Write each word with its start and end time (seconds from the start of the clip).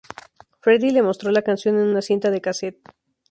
Freddie 0.61 0.89
le 0.93 1.03
mostró 1.03 1.29
la 1.29 1.43
canción 1.43 1.75
en 1.77 1.83
una 1.89 2.01
cinta 2.01 2.31
de 2.31 2.41
casete. 2.41 2.81